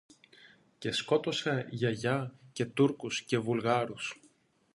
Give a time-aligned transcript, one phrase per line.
[0.77, 4.19] Και σκότωσε, Γιαγιά, και Τούρκους και Βουλγάρους